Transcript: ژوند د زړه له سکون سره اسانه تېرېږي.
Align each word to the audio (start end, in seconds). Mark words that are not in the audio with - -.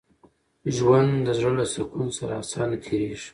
ژوند 0.75 1.11
د 1.25 1.27
زړه 1.37 1.51
له 1.59 1.65
سکون 1.73 2.07
سره 2.17 2.33
اسانه 2.43 2.77
تېرېږي. 2.83 3.29